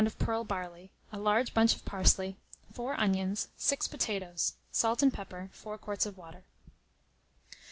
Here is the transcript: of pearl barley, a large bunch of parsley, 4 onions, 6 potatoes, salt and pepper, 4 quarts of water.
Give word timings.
of 0.07 0.17
pearl 0.17 0.43
barley, 0.43 0.89
a 1.11 1.19
large 1.19 1.53
bunch 1.53 1.75
of 1.75 1.85
parsley, 1.85 2.35
4 2.73 2.99
onions, 2.99 3.49
6 3.57 3.87
potatoes, 3.87 4.55
salt 4.71 5.03
and 5.03 5.13
pepper, 5.13 5.51
4 5.53 5.77
quarts 5.77 6.07
of 6.07 6.17
water. 6.17 6.43